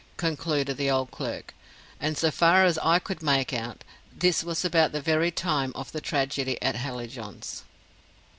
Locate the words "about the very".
4.65-5.29